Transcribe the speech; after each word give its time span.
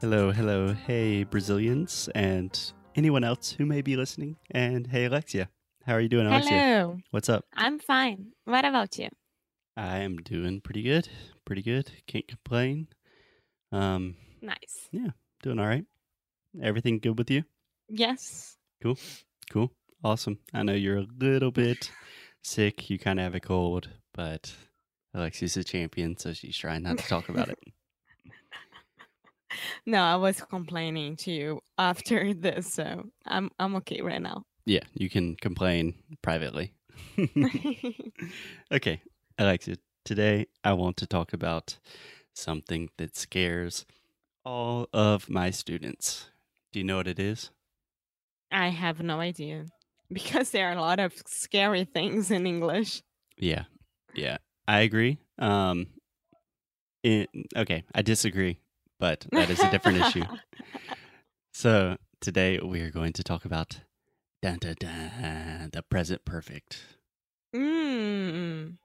Hello, 0.00 0.30
hello, 0.30 0.72
hey 0.72 1.24
Brazilians, 1.24 2.08
and 2.14 2.72
anyone 2.94 3.24
else 3.24 3.52
who 3.52 3.66
may 3.66 3.82
be 3.82 3.96
listening. 3.96 4.36
And 4.50 4.86
hey 4.86 5.06
Alexia, 5.06 5.48
how 5.84 5.94
are 5.94 6.00
you 6.00 6.08
doing, 6.08 6.26
Alexia? 6.26 6.60
Hello. 6.60 6.98
What's 7.10 7.28
up? 7.28 7.44
I'm 7.54 7.78
fine. 7.78 8.32
What 8.44 8.64
about 8.64 8.98
you? 8.98 9.08
I 9.76 9.98
am 9.98 10.18
doing 10.18 10.60
pretty 10.60 10.82
good, 10.82 11.08
pretty 11.44 11.62
good. 11.62 11.90
Can't 12.06 12.28
complain. 12.28 12.88
Um, 13.72 14.16
Nice. 14.40 14.88
Yeah, 14.92 15.10
doing 15.42 15.58
all 15.58 15.66
right. 15.66 15.84
Everything 16.62 16.98
good 17.00 17.18
with 17.18 17.30
you? 17.30 17.42
Yes. 17.88 18.56
Cool. 18.82 18.98
Cool, 19.50 19.72
awesome. 20.04 20.38
I 20.54 20.62
know 20.62 20.74
you're 20.74 20.98
a 20.98 21.06
little 21.18 21.50
bit 21.50 21.90
sick. 22.42 22.88
You 22.90 22.98
kind 22.98 23.18
of 23.18 23.24
have 23.24 23.34
a 23.34 23.40
cold, 23.40 23.88
but 24.14 24.54
Alexia's 25.14 25.56
a 25.56 25.64
champion, 25.64 26.16
so 26.16 26.32
she's 26.32 26.56
trying 26.56 26.82
not 26.84 26.98
to 26.98 27.08
talk 27.08 27.28
about 27.28 27.48
it. 27.48 27.58
No, 29.86 30.02
I 30.02 30.16
was 30.16 30.40
complaining 30.42 31.16
to 31.16 31.30
you 31.30 31.60
after 31.78 32.34
this, 32.46 32.72
so 32.74 33.10
I'm 33.26 33.50
I'm 33.58 33.76
okay 33.76 34.00
right 34.00 34.22
now. 34.22 34.44
Yeah, 34.66 34.84
you 34.94 35.08
can 35.08 35.36
complain 35.36 35.94
privately. 36.22 36.74
okay, 38.72 39.00
Alexia, 39.38 39.76
today 40.04 40.46
I 40.62 40.72
want 40.74 40.96
to 40.98 41.06
talk 41.06 41.32
about 41.32 41.78
something 42.34 42.90
that 42.98 43.16
scares 43.16 43.86
all 44.44 44.88
of 44.92 45.28
my 45.28 45.50
students. 45.50 46.30
Do 46.72 46.80
you 46.80 46.84
know 46.84 46.96
what 46.96 47.08
it 47.08 47.18
is? 47.18 47.50
I 48.50 48.68
have 48.68 49.02
no 49.02 49.20
idea 49.20 49.66
because 50.12 50.50
there 50.50 50.68
are 50.68 50.76
a 50.76 50.80
lot 50.80 51.00
of 51.00 51.12
scary 51.26 51.84
things 51.84 52.30
in 52.30 52.46
English. 52.46 53.02
Yeah, 53.36 53.64
yeah, 54.14 54.38
I 54.66 54.80
agree. 54.80 55.18
Um, 55.38 55.86
it, 57.02 57.28
okay, 57.56 57.84
I 57.94 58.02
disagree, 58.02 58.58
but 58.98 59.26
that 59.32 59.50
is 59.50 59.60
a 59.60 59.70
different 59.70 59.98
issue. 59.98 60.24
So 61.52 61.96
today 62.20 62.60
we 62.60 62.80
are 62.82 62.90
going 62.90 63.12
to 63.14 63.24
talk 63.24 63.44
about 63.44 63.80
dun, 64.42 64.58
dun, 64.58 64.76
dun, 64.78 65.70
the 65.72 65.82
present 65.82 66.24
perfect. 66.24 66.80
Mm. 67.54 68.76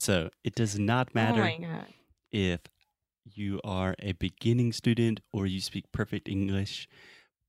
So 0.00 0.30
it 0.42 0.54
does 0.54 0.78
not 0.78 1.08
Oh 1.08 1.12
matter 1.14 1.52
god. 1.60 1.86
if 2.32 2.60
you 3.24 3.60
are 3.64 3.94
a 4.00 4.12
beginning 4.12 4.72
student 4.72 5.20
or 5.32 5.46
you 5.46 5.60
speak 5.60 5.92
perfect 5.92 6.28
English. 6.28 6.88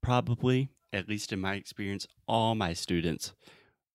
Probably, 0.02 0.70
at 0.94 1.10
least 1.10 1.34
in 1.34 1.40
my 1.42 1.56
experience, 1.56 2.06
all 2.28 2.54
my 2.56 2.74
students 2.74 3.34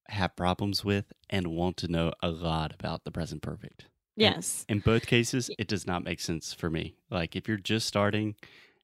have 0.08 0.34
problems 0.34 0.84
with 0.84 1.12
and 1.28 1.46
want 1.46 1.76
to 1.78 1.88
know 1.88 2.12
a 2.20 2.28
lot 2.30 2.74
about 2.74 3.04
the 3.04 3.12
present 3.12 3.42
perfect. 3.42 3.86
Yes. 4.20 4.64
In 4.68 4.80
both 4.80 5.06
cases, 5.06 5.50
it 5.58 5.66
does 5.66 5.86
not 5.86 6.04
make 6.04 6.20
sense 6.20 6.52
for 6.52 6.70
me. 6.70 6.94
Like 7.10 7.36
if 7.36 7.48
you're 7.48 7.56
just 7.56 7.86
starting 7.86 8.34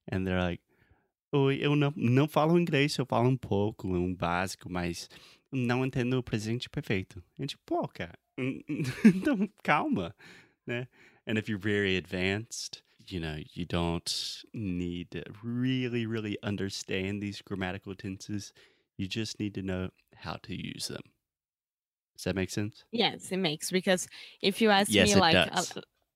and 0.09 0.27
they're 0.27 0.41
like, 0.41 0.61
Oi, 1.35 1.59
eu 1.61 1.75
não, 1.75 1.93
não 1.97 2.29
falo 2.29 2.59
inglês, 2.59 2.97
eu 2.97 3.05
falo 3.05 3.29
um 3.29 3.37
pouco, 3.37 3.89
um 3.89 4.15
básico, 4.15 4.71
mas 4.71 5.11
não 5.53 5.85
entendo 5.85 6.19
o 6.19 6.23
presente 6.23 6.71
perfeito. 6.71 7.23
É 7.39 7.47
tipo, 7.47 7.63
pô, 7.67 7.87
cara, 7.89 8.19
então 9.05 9.49
calma, 9.63 10.15
né? 10.67 10.89
And 11.27 11.37
if 11.37 11.49
you're 11.49 11.61
very 11.61 11.97
advanced, 11.97 12.83
you 13.09 13.21
know, 13.21 13.37
you 13.55 13.67
don't 13.67 14.45
need 14.55 15.11
to 15.11 15.23
really, 15.43 16.07
really 16.07 16.39
understand 16.43 17.21
these 17.21 17.43
grammatical 17.43 17.95
tenses. 17.95 18.53
You 18.97 19.09
just 19.09 19.39
need 19.39 19.55
to 19.55 19.63
know 19.63 19.91
how 20.15 20.37
to 20.43 20.55
use 20.55 20.89
them. 20.89 21.03
Does 22.17 22.25
that 22.25 22.35
make 22.35 22.51
sense? 22.51 22.85
Yes, 22.93 23.31
it 23.31 23.39
makes 23.39 23.71
because 23.71 24.09
if 24.43 24.61
you 24.61 24.71
ask 24.71 24.91
Yes, 24.91 25.15
me 25.15 25.21
like 25.21 25.37
uh, 25.37 25.63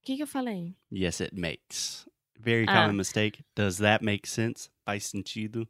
que 0.05 0.17
que 0.17 0.23
eu 0.23 0.27
falei? 0.27 0.75
Yes, 0.91 1.21
it 1.21 1.33
makes. 1.35 2.07
Very 2.39 2.67
Ah. 2.67 2.73
common 2.73 2.97
mistake. 2.97 3.43
Does 3.55 3.79
that 3.79 4.03
make 4.03 4.27
sense? 4.27 4.71
Faz 4.87 5.05
sentido. 5.05 5.67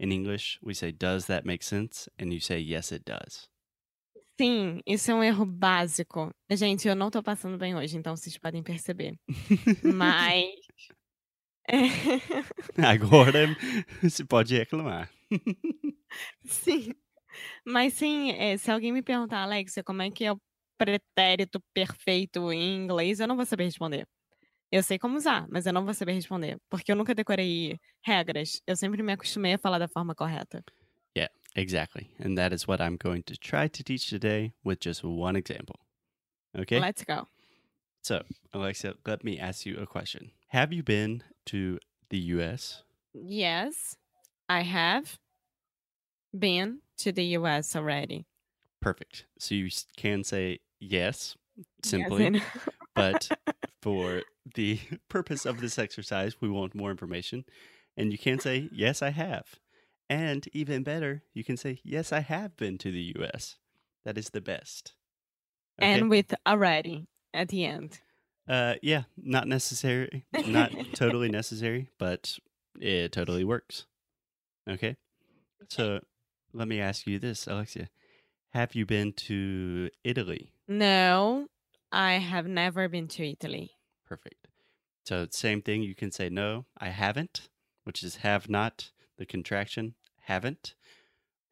In 0.00 0.12
English, 0.12 0.58
we 0.62 0.74
say, 0.74 0.92
does 0.92 1.26
that 1.26 1.44
make 1.44 1.62
sense? 1.62 2.08
And 2.18 2.32
you 2.32 2.40
say, 2.40 2.58
yes, 2.60 2.92
it 2.92 3.04
does. 3.04 3.48
Sim, 4.40 4.80
isso 4.86 5.10
é 5.10 5.14
um 5.14 5.22
erro 5.24 5.44
básico. 5.44 6.30
Gente, 6.50 6.86
eu 6.86 6.94
não 6.94 7.10
tô 7.10 7.20
passando 7.22 7.58
bem 7.58 7.74
hoje, 7.74 7.96
então 7.96 8.16
vocês 8.16 8.38
podem 8.38 8.62
perceber. 8.62 9.14
Mas. 9.82 10.44
Agora 12.76 13.46
você 14.02 14.24
pode 14.24 14.56
reclamar. 14.56 15.10
Sim. 16.46 16.94
Mas 17.64 17.94
sim, 17.94 18.32
eh, 18.32 18.56
se 18.56 18.70
alguém 18.70 18.92
me 18.92 19.02
perguntar, 19.02 19.42
Alexia, 19.42 19.82
como 19.82 20.02
é 20.02 20.10
que 20.10 20.24
é 20.24 20.32
o 20.32 20.40
pretérito 20.76 21.60
perfeito 21.74 22.52
em 22.52 22.76
inglês, 22.76 23.20
eu 23.20 23.26
não 23.26 23.36
vou 23.36 23.46
saber 23.46 23.64
responder. 23.64 24.06
Eu 24.70 24.82
sei 24.82 24.98
como 24.98 25.16
usar, 25.16 25.46
mas 25.50 25.66
eu 25.66 25.72
não 25.72 25.84
vou 25.84 25.94
saber 25.94 26.12
responder, 26.12 26.58
porque 26.68 26.92
eu 26.92 26.96
nunca 26.96 27.14
decorei 27.14 27.78
regras. 28.04 28.60
Eu 28.66 28.76
sempre 28.76 29.02
me 29.02 29.12
acostumei 29.12 29.54
a 29.54 29.58
falar 29.58 29.78
da 29.78 29.88
forma 29.88 30.14
correta. 30.14 30.62
Exactly. 31.58 32.10
And 32.20 32.38
that 32.38 32.52
is 32.52 32.68
what 32.68 32.80
I'm 32.80 32.96
going 32.96 33.24
to 33.24 33.36
try 33.36 33.66
to 33.66 33.82
teach 33.82 34.08
today 34.08 34.52
with 34.62 34.78
just 34.78 35.02
one 35.02 35.34
example. 35.34 35.80
Okay? 36.56 36.78
Let's 36.78 37.02
go. 37.02 37.26
So, 38.02 38.22
Alexia, 38.52 38.94
let 39.04 39.24
me 39.24 39.40
ask 39.40 39.66
you 39.66 39.76
a 39.78 39.86
question. 39.86 40.30
Have 40.48 40.72
you 40.72 40.84
been 40.84 41.24
to 41.46 41.80
the 42.10 42.18
US? 42.36 42.84
Yes, 43.12 43.96
I 44.48 44.62
have 44.62 45.18
been 46.38 46.78
to 46.98 47.12
the 47.12 47.24
US 47.38 47.74
already. 47.76 48.26
Perfect. 48.80 49.24
So 49.38 49.54
you 49.54 49.70
can 49.96 50.24
say 50.24 50.60
yes, 50.80 51.36
Yes, 51.56 51.66
simply. 51.84 52.26
and- 52.26 52.42
but 52.94 53.30
for 53.82 54.22
the 54.54 54.78
purpose 55.08 55.44
of 55.46 55.60
this 55.60 55.78
exercise, 55.78 56.40
we 56.40 56.48
want 56.48 56.74
more 56.74 56.90
information. 56.90 57.44
And 57.96 58.12
you 58.12 58.18
can 58.18 58.38
say, 58.38 58.68
Yes, 58.72 59.02
I 59.02 59.10
have. 59.10 59.46
And 60.10 60.46
even 60.52 60.82
better, 60.84 61.22
you 61.34 61.44
can 61.44 61.56
say, 61.56 61.80
Yes, 61.84 62.12
I 62.12 62.20
have 62.20 62.56
been 62.56 62.78
to 62.78 62.90
the 62.92 63.14
US. 63.16 63.56
That 64.04 64.16
is 64.18 64.30
the 64.30 64.40
best. 64.40 64.94
Okay? 65.80 65.92
and 65.92 66.10
with 66.10 66.34
already 66.46 67.06
at 67.34 67.48
the 67.48 67.64
end. 67.64 68.00
uh, 68.48 68.74
yeah, 68.82 69.02
not 69.16 69.46
necessary, 69.46 70.24
not 70.46 70.72
totally 70.94 71.28
necessary, 71.28 71.90
but 71.98 72.38
it 72.80 73.12
totally 73.12 73.44
works. 73.44 73.86
Okay. 74.68 74.96
So 75.68 76.00
let 76.58 76.66
me 76.66 76.80
ask 76.80 77.06
you 77.06 77.20
this, 77.20 77.46
Alexia. 77.46 77.88
Have 78.50 78.74
you 78.74 78.84
been 78.84 79.12
to 79.12 79.90
Italy? 80.02 80.52
No, 80.66 81.46
I 81.92 82.14
have 82.14 82.48
never 82.48 82.88
been 82.88 83.06
to 83.08 83.30
Italy. 83.30 83.70
Perfect. 84.04 84.48
So 85.04 85.28
same 85.30 85.62
thing. 85.62 85.82
You 85.82 85.94
can 85.94 86.10
say 86.10 86.28
no, 86.28 86.66
I 86.76 86.88
haven't, 86.88 87.48
which 87.84 88.02
is 88.02 88.16
have 88.16 88.48
not, 88.50 88.90
the 89.18 89.24
contraction, 89.24 89.94
haven't. 90.22 90.74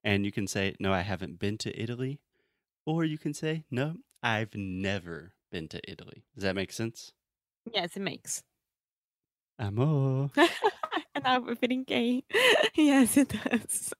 And 0.02 0.24
you 0.24 0.32
can 0.32 0.48
say 0.48 0.74
no, 0.80 0.92
I 0.92 1.02
haven't 1.02 1.38
been 1.38 1.56
to 1.58 1.80
Italy. 1.80 2.18
Or 2.84 3.04
you 3.04 3.16
can 3.16 3.32
say 3.32 3.64
no, 3.70 3.96
I've 4.22 4.54
never 4.56 5.34
been 5.52 5.68
to 5.68 5.80
Italy. 5.88 6.24
Does 6.34 6.42
that 6.42 6.56
make 6.56 6.72
sense? 6.72 7.12
Yes, 7.72 7.96
it 7.96 8.00
makes. 8.00 8.42
Amor. 9.58 10.30
Não, 11.24 11.48
eu 11.48 11.56
brinquei. 11.56 12.24
Yes, 12.76 13.16
it 13.16 13.28
does. 13.28 13.92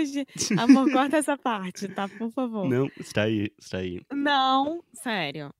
Hoje. 0.00 0.26
Amor, 0.58 0.90
corta 0.92 1.16
essa 1.18 1.36
parte, 1.36 1.88
tá? 1.88 2.08
Por 2.08 2.30
favor. 2.30 2.68
Não, 2.68 2.90
está 2.98 3.22
aí, 3.22 3.50
está 3.58 3.78
aí. 3.78 4.00
Não, 4.12 4.82
sério. 4.92 5.52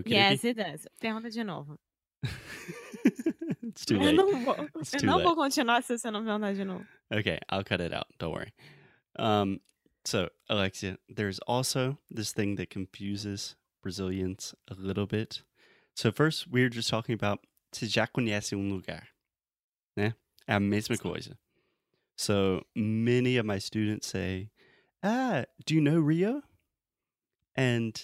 Okay. 0.00 0.12
Yes, 0.16 0.44
it 0.44 0.54
does. 0.62 0.86
Pergunta 1.00 1.30
de 1.30 1.44
novo. 1.44 1.78
it's 3.62 3.84
too 3.84 3.96
Eu 3.96 4.02
late. 4.02 4.16
não 4.16 4.44
vou, 4.44 4.54
It's 4.80 4.94
eu 4.94 5.02
não 5.06 5.16
late. 5.16 5.24
vou 5.24 5.36
continuar 5.36 5.82
se 5.82 5.98
você 5.98 6.10
não 6.10 6.24
perguntar 6.24 6.54
de 6.54 6.64
novo. 6.64 6.86
Okay, 7.12 7.38
I'll 7.50 7.64
cut 7.64 7.80
it 7.82 7.94
out. 7.94 8.06
Don't 8.18 8.32
worry. 8.34 8.52
Um, 9.18 9.60
so 10.04 10.30
Alexia, 10.48 10.98
there's 11.14 11.38
also 11.46 11.98
this 12.14 12.32
thing 12.32 12.56
that 12.56 12.68
confuses 12.70 13.56
Brazilians 13.82 14.54
a 14.70 14.74
little 14.74 15.06
bit. 15.06 15.42
So 15.94 16.10
first, 16.10 16.46
we 16.50 16.62
were 16.62 16.70
just 16.70 16.88
talking 16.88 17.14
about 17.14 17.40
se 17.72 17.86
já 17.86 18.06
conhece 18.06 18.54
um 18.56 18.68
lugar, 18.70 19.08
né? 19.96 20.14
É 20.46 20.54
a 20.54 20.60
mesma 20.60 20.96
coisa. 20.98 21.38
So 22.16 22.62
many 22.74 23.36
of 23.36 23.46
my 23.46 23.58
students 23.58 24.06
say, 24.06 24.50
"Ah, 25.02 25.44
do 25.66 25.74
you 25.74 25.80
know 25.80 25.98
Rio?" 25.98 26.42
And 27.56 28.00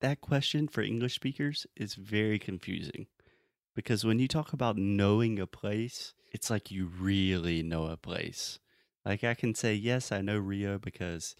that 0.00 0.20
question 0.20 0.68
for 0.68 0.82
English 0.82 1.14
speakers 1.14 1.66
is 1.76 1.94
very 1.94 2.38
confusing 2.38 3.06
because 3.74 4.04
when 4.04 4.18
you 4.18 4.26
talk 4.26 4.52
about 4.52 4.76
knowing 4.76 5.38
a 5.38 5.46
place, 5.46 6.14
it's 6.32 6.50
like 6.50 6.70
you 6.70 6.86
really 6.86 7.62
know 7.62 7.86
a 7.86 7.96
place. 7.96 8.58
Like 9.04 9.22
I 9.22 9.34
can 9.34 9.54
say, 9.54 9.74
yes, 9.74 10.10
I 10.10 10.22
know 10.22 10.38
Rio 10.38 10.78
because 10.78 11.36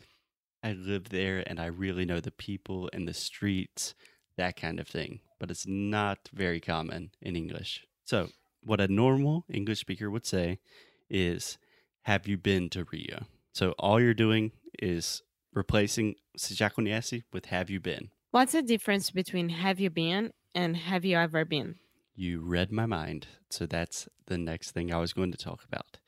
I 0.62 0.73
live 0.73 1.09
there 1.09 1.43
and 1.47 1.59
I 1.59 1.67
really 1.67 2.05
know 2.05 2.21
the 2.21 2.31
people 2.31 2.91
and 2.93 3.09
the 3.09 3.15
streets, 3.15 3.95
that 4.37 4.57
kind 4.57 4.79
of 4.79 4.87
thing. 4.87 5.21
But 5.41 5.51
it's 5.51 5.67
not 5.67 6.29
very 6.33 6.61
common 6.61 7.11
in 7.21 7.37
English. 7.37 7.85
So, 8.05 8.29
what 8.62 8.81
a 8.81 8.89
normal 8.89 9.45
English 9.49 9.81
speaker 9.81 10.11
would 10.11 10.27
say 10.27 10.59
is, 11.09 11.59
Have 12.06 12.29
you 12.29 12.37
been 12.37 12.69
to 12.69 12.87
Rio? 12.93 13.26
So, 13.53 13.73
all 13.81 14.00
you're 14.00 14.14
doing 14.14 14.53
is 14.79 15.23
replacing 15.53 16.14
se 16.37 16.55
já 16.55 16.73
conhece 16.73 17.25
with 17.32 17.47
have 17.47 17.69
you 17.69 17.81
been. 17.81 18.11
What's 18.31 18.53
the 18.53 18.62
difference 18.62 19.11
between 19.11 19.49
have 19.49 19.81
you 19.81 19.91
been 19.91 20.32
and 20.55 20.76
have 20.76 21.05
you 21.05 21.17
ever 21.17 21.44
been? 21.44 21.81
You 22.14 22.43
read 22.43 22.70
my 22.70 22.87
mind. 22.87 23.26
So 23.50 23.67
that's 23.67 24.08
the 24.26 24.38
next 24.38 24.70
thing 24.70 24.93
I 24.93 24.99
was 24.99 25.12
going 25.12 25.32
to 25.32 25.37
talk 25.37 25.64
about. 25.64 25.99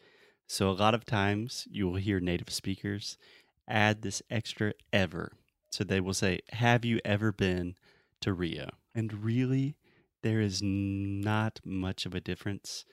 So, 0.47 0.71
a 0.71 0.79
lot 0.85 0.95
of 0.95 1.05
times 1.05 1.67
you 1.69 1.89
will 1.89 1.97
hear 1.97 2.21
native 2.21 2.51
speakers 2.51 3.19
add 3.67 4.03
this 4.03 4.23
extra 4.31 4.75
ever. 4.93 5.33
So, 5.73 5.83
they 5.83 5.99
will 6.01 6.15
say, 6.15 6.43
Have 6.51 6.85
you 6.85 7.01
ever 7.05 7.33
been 7.33 7.75
to 8.21 8.33
Rio? 8.33 8.69
And 8.95 9.25
really, 9.25 9.75
there 10.23 10.41
is 10.41 10.63
not 10.63 11.59
much 11.65 12.07
of 12.07 12.15
a 12.15 12.21
difference. 12.21 12.85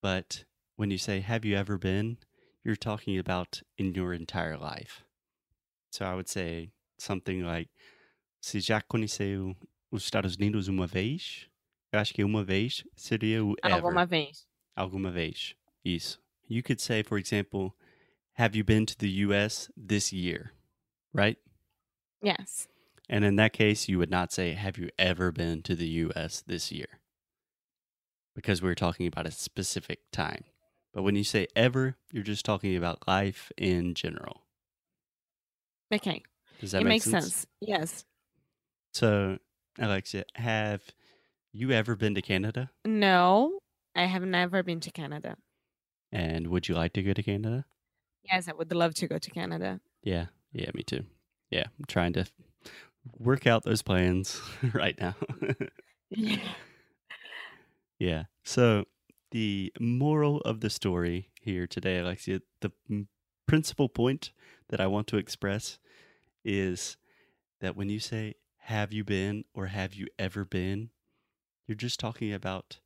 But 0.00 0.44
when 0.76 0.90
you 0.90 0.96
say, 0.96 1.20
Have 1.20 1.44
you 1.44 1.54
ever 1.54 1.76
been? 1.76 2.16
You're 2.64 2.76
talking 2.76 3.18
about 3.18 3.62
in 3.78 3.94
your 3.94 4.12
entire 4.12 4.56
life. 4.56 5.04
So, 5.90 6.04
I 6.04 6.14
would 6.14 6.28
say 6.28 6.70
something 6.98 7.44
like, 7.44 7.68
Se 8.40 8.58
já 8.60 8.80
conheceu 8.80 9.54
os 9.90 10.04
Estados 10.04 10.36
Unidos 10.36 10.68
uma 10.68 10.86
vez? 10.86 11.46
Eu 11.92 11.98
acho 12.00 12.14
que 12.14 12.24
uma 12.24 12.44
vez 12.44 12.84
seria 12.96 13.44
o 13.44 13.54
ever. 13.62 13.74
Alguma 13.74 14.06
vez. 14.06 14.46
Alguma 14.74 15.10
vez. 15.10 15.54
Isso. 15.84 16.20
You 16.48 16.62
could 16.62 16.80
say, 16.80 17.02
for 17.02 17.18
example, 17.18 17.74
have 18.34 18.56
you 18.56 18.64
been 18.64 18.86
to 18.86 18.96
the 18.96 19.08
US 19.26 19.70
this 19.76 20.12
year? 20.12 20.52
Right? 21.12 21.38
Yes. 22.22 22.68
And 23.08 23.24
in 23.24 23.36
that 23.36 23.52
case, 23.52 23.88
you 23.88 23.98
would 23.98 24.10
not 24.10 24.32
say, 24.32 24.54
have 24.54 24.78
you 24.78 24.88
ever 24.98 25.32
been 25.32 25.62
to 25.62 25.74
the 25.74 25.88
US 26.06 26.42
this 26.42 26.70
year? 26.70 27.00
Because 28.34 28.62
we're 28.62 28.76
talking 28.76 29.06
about 29.06 29.26
a 29.26 29.32
specific 29.32 30.10
time. 30.12 30.44
But 30.92 31.02
when 31.02 31.14
you 31.14 31.24
say 31.24 31.46
ever, 31.54 31.96
you're 32.12 32.24
just 32.24 32.44
talking 32.44 32.76
about 32.76 33.06
life 33.06 33.52
in 33.56 33.94
general. 33.94 34.42
Okay. 35.92 36.22
Does 36.60 36.72
that 36.72 36.82
it 36.82 36.84
make 36.84 36.90
makes 36.90 37.04
sense? 37.04 37.46
Yes. 37.60 38.04
So, 38.92 39.38
Alexia, 39.78 40.24
have 40.34 40.82
you 41.52 41.70
ever 41.70 41.96
been 41.96 42.14
to 42.14 42.22
Canada? 42.22 42.70
No, 42.84 43.58
I 43.94 44.06
have 44.06 44.22
never 44.22 44.62
been 44.62 44.80
to 44.80 44.90
Canada. 44.90 45.36
And 46.12 46.48
would 46.48 46.68
you 46.68 46.74
like 46.74 46.92
to 46.94 47.02
go 47.02 47.12
to 47.12 47.22
Canada? 47.22 47.66
Yes, 48.24 48.48
I 48.48 48.52
would 48.52 48.72
love 48.72 48.94
to 48.94 49.06
go 49.06 49.18
to 49.18 49.30
Canada. 49.30 49.80
Yeah, 50.02 50.26
yeah, 50.52 50.70
me 50.74 50.82
too. 50.82 51.04
Yeah, 51.50 51.64
I'm 51.78 51.84
trying 51.86 52.12
to 52.14 52.26
work 53.18 53.46
out 53.46 53.64
those 53.64 53.82
plans 53.82 54.40
right 54.74 54.98
now. 55.00 55.14
Yeah. 56.12 56.38
yeah. 58.00 58.24
So, 58.42 58.86
the 59.30 59.72
moral 59.78 60.40
of 60.40 60.60
the 60.60 60.70
story 60.70 61.30
here 61.40 61.66
today, 61.66 61.98
Alexia, 61.98 62.40
the 62.60 62.72
principal 63.46 63.88
point 63.88 64.32
that 64.68 64.80
I 64.80 64.86
want 64.86 65.06
to 65.08 65.16
express 65.16 65.78
is 66.44 66.96
that 67.60 67.76
when 67.76 67.88
you 67.88 68.00
say, 68.00 68.34
have 68.58 68.92
you 68.92 69.04
been 69.04 69.44
or 69.54 69.66
have 69.66 69.94
you 69.94 70.06
ever 70.18 70.44
been, 70.44 70.90
you're 71.66 71.76
just 71.76 72.00
talking 72.00 72.32
about 72.32 72.78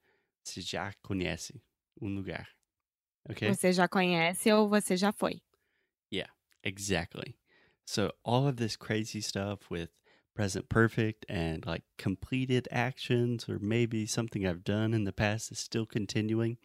se 0.44 0.60
já 0.60 0.92
conhece 1.02 1.60
um 2.00 2.14
lugar. 2.14 2.46
Okay? 3.30 3.48
Você 3.48 3.72
já 3.72 3.88
conhece 3.88 4.52
ou 4.52 4.68
você 4.68 4.96
já 4.96 5.12
foi? 5.12 5.40
Yeah, 6.10 6.30
exactly. 6.62 7.38
So 7.86 8.12
all 8.24 8.46
of 8.46 8.56
this 8.56 8.76
crazy 8.76 9.20
stuff 9.20 9.70
with 9.70 9.90
present 10.34 10.68
perfect 10.68 11.24
and 11.28 11.64
like 11.66 11.82
completed 11.98 12.68
actions 12.70 13.48
or 13.48 13.58
maybe 13.58 14.06
something 14.06 14.46
I've 14.46 14.64
done 14.64 14.92
in 14.94 15.04
the 15.04 15.12
past 15.12 15.52
is 15.52 15.58
still 15.58 15.86
continuing. 15.86 16.58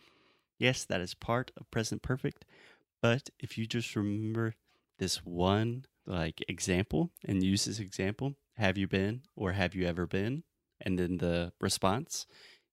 Yes, 0.57 0.83
that 0.85 1.01
is 1.01 1.13
part 1.13 1.51
of 1.57 1.69
present 1.71 2.01
perfect, 2.01 2.45
but 3.01 3.29
if 3.39 3.57
you 3.57 3.65
just 3.65 3.95
remember 3.95 4.55
this 4.97 5.17
one 5.25 5.85
like 6.05 6.43
example 6.47 7.11
and 7.25 7.43
use 7.43 7.65
this 7.65 7.79
example, 7.79 8.35
have 8.57 8.77
you 8.77 8.87
been 8.87 9.21
or 9.35 9.53
have 9.53 9.75
you 9.75 9.85
ever 9.85 10.05
been? 10.05 10.43
And 10.81 10.97
then 10.97 11.17
the 11.17 11.53
response, 11.61 12.25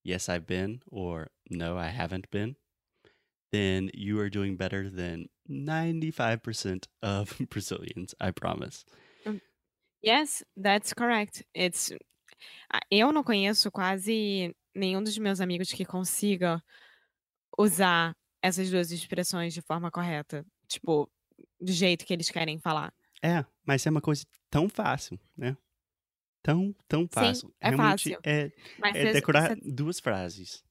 yes, 0.02 0.28
I've 0.28 0.46
been 0.46 0.82
or 0.88 1.28
no, 1.50 1.76
I 1.76 1.88
haven't 1.88 2.31
been 2.31 2.56
then 3.52 3.90
you 3.94 4.19
are 4.20 4.28
doing 4.28 4.56
better 4.56 4.90
than 4.90 5.28
95% 5.48 6.88
of 7.02 7.40
Brazilians, 7.50 8.14
I 8.20 8.31
promise. 8.31 8.84
Yes, 10.06 10.44
that's 10.61 10.93
correct. 10.94 11.44
It's 11.56 11.93
Ah, 12.73 12.81
eu 12.91 13.12
não 13.12 13.25
conheço 13.25 13.70
quase 13.70 14.55
nenhum 14.75 15.03
dos 15.03 15.17
meus 15.19 15.41
amigos 15.41 15.73
que 15.73 15.85
consiga 15.85 16.62
usar 17.58 18.14
essas 18.43 18.70
duas 18.70 18.91
expressões 18.93 19.55
de 19.55 19.62
forma 19.62 19.91
correta, 19.91 20.44
tipo, 20.69 21.11
do 21.61 21.73
jeito 21.73 22.05
que 22.05 22.12
eles 22.12 22.31
querem 22.31 22.58
falar. 22.58 22.93
É, 23.23 23.44
mas 23.67 23.87
é 23.87 23.91
uma 23.91 24.00
coisa 24.00 24.25
tão 24.50 24.69
fácil, 24.69 25.19
né? 25.37 25.56
Tão, 26.43 26.75
tão 26.87 27.08
fácil. 27.08 27.53
é 27.61 27.70
Realmente 27.70 28.11
fácil. 28.11 28.20
é, 28.25 28.53
Mas 28.79 28.97
é 28.97 29.12
decorar 29.12 29.49
cê- 29.56 29.61
duas 29.73 29.99
frases. 29.99 30.62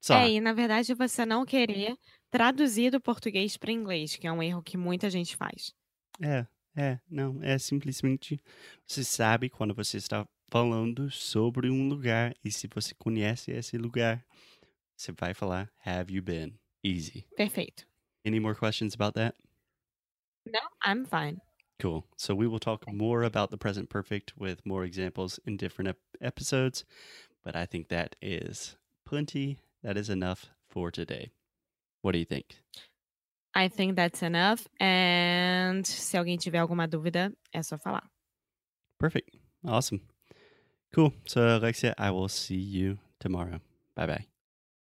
Só. 0.00 0.14
É, 0.18 0.30
e 0.30 0.40
na 0.40 0.52
verdade 0.52 0.94
você 0.94 1.24
não 1.24 1.44
querer 1.44 1.96
traduzir 2.30 2.90
do 2.90 3.00
português 3.00 3.56
para 3.56 3.72
inglês, 3.72 4.16
que 4.16 4.26
é 4.26 4.32
um 4.32 4.42
erro 4.42 4.62
que 4.62 4.76
muita 4.76 5.08
gente 5.10 5.36
faz. 5.36 5.72
É, 6.22 6.46
é, 6.78 7.00
não, 7.10 7.42
é 7.42 7.58
simplesmente 7.58 8.40
você 8.86 9.02
sabe 9.02 9.50
quando 9.50 9.74
você 9.74 9.96
está 9.96 10.26
falando 10.48 11.10
sobre 11.10 11.68
um 11.68 11.88
lugar 11.88 12.34
e 12.44 12.52
se 12.52 12.68
você 12.72 12.94
conhece 12.94 13.50
esse 13.50 13.76
lugar, 13.76 14.24
você 14.96 15.10
vai 15.10 15.34
falar 15.34 15.68
have 15.84 16.14
you 16.14 16.22
been? 16.22 16.56
Easy. 16.84 17.26
Perfeito. 17.36 17.84
Any 18.24 18.38
more 18.38 18.54
questions 18.54 18.94
about 18.94 19.14
that? 19.14 19.36
No, 20.46 20.60
I'm 20.84 21.04
fine. 21.04 21.40
Cool. 21.80 22.04
So 22.16 22.34
we 22.34 22.46
will 22.46 22.60
talk 22.60 22.86
more 22.92 23.24
about 23.24 23.50
the 23.50 23.58
present 23.58 23.88
perfect 23.88 24.36
with 24.36 24.64
more 24.64 24.84
examples 24.84 25.40
in 25.44 25.56
different 25.56 25.88
ep- 25.88 25.98
episodes, 26.20 26.84
but 27.44 27.56
I 27.56 27.66
think 27.66 27.88
that 27.88 28.14
is 28.22 28.76
plenty. 29.04 29.58
That 29.82 29.96
is 29.96 30.08
enough 30.08 30.50
for 30.68 30.90
today. 30.92 31.32
What 32.02 32.12
do 32.12 32.18
you 32.18 32.24
think? 32.24 32.60
I 33.58 33.68
think 33.68 33.96
that's 33.96 34.22
enough. 34.22 34.68
And 34.78 35.84
se 35.84 36.16
alguém 36.16 36.36
tiver 36.36 36.58
alguma 36.58 36.86
dúvida, 36.86 37.32
é 37.52 37.60
só 37.60 37.76
falar. 37.76 38.08
Perfect. 38.98 39.36
Awesome. 39.64 40.00
Cool. 40.94 41.12
So, 41.26 41.40
Alexia, 41.40 41.92
I 41.98 42.10
will 42.10 42.28
see 42.28 42.54
you 42.56 42.98
tomorrow. 43.18 43.60
Bye 43.96 44.06
bye. 44.06 44.37